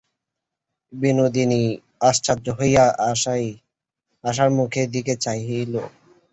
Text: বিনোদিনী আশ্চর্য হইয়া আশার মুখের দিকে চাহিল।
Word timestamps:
বিনোদিনী 0.93 1.61
আশ্চর্য 2.01 2.45
হইয়া 2.59 2.85
আশার 4.23 4.49
মুখের 4.57 4.87
দিকে 4.95 5.13
চাহিল। 5.23 5.73